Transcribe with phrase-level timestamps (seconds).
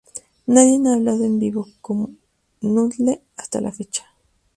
[0.47, 2.15] Nadie ha hablado en vivo 'como
[2.61, 4.07] Noodle' hasta la fecha.